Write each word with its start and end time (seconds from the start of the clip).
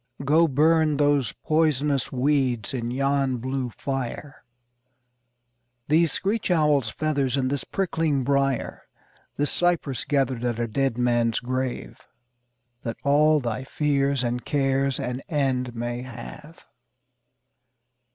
Go 0.25 0.47
burn 0.47 0.97
those 0.97 1.31
poisonous 1.31 2.11
weeds 2.11 2.73
in 2.73 2.89
yon 2.89 3.37
blue 3.37 3.69
fire, 3.69 4.43
These 5.89 6.11
screech 6.13 6.49
owl's 6.49 6.89
feathers 6.89 7.37
and 7.37 7.51
this 7.51 7.63
prickling 7.63 8.23
briar, 8.23 8.81
This 9.37 9.51
cypress 9.51 10.03
gathered 10.03 10.43
at 10.43 10.57
a 10.57 10.67
dead 10.67 10.97
man's 10.97 11.39
grave, 11.39 11.99
That 12.81 12.97
all 13.03 13.39
thy 13.39 13.63
fears 13.63 14.23
and 14.23 14.43
cares 14.43 14.99
an 14.99 15.21
end 15.29 15.75
may 15.75 16.01
have. 16.01 16.65